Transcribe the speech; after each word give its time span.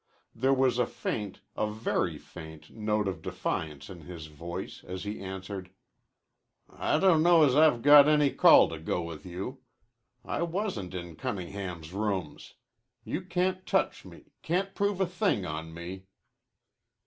There 0.33 0.51
was 0.51 0.79
a 0.79 0.87
faint, 0.87 1.41
a 1.55 1.69
very 1.69 2.17
faint, 2.17 2.71
note 2.71 3.07
of 3.07 3.21
defiance 3.21 3.87
in 3.87 4.01
his 4.01 4.25
voice 4.25 4.83
as 4.83 5.03
he 5.03 5.19
answered. 5.21 5.69
"I 6.67 6.97
dunno 6.97 7.43
as 7.43 7.55
I've 7.55 7.83
got 7.83 8.07
any 8.07 8.31
call 8.31 8.67
to 8.69 8.79
go 8.79 9.03
with 9.03 9.27
you. 9.27 9.59
I 10.25 10.41
wasn't 10.41 10.95
in 10.95 11.17
Cunningham's 11.17 11.93
rooms. 11.93 12.55
You 13.03 13.21
can't 13.21 13.63
touch 13.67 14.03
me 14.03 14.31
can't 14.41 14.73
prove 14.73 14.99
a 14.99 15.05
thing 15.05 15.45
on 15.45 15.71
me." 15.71 16.07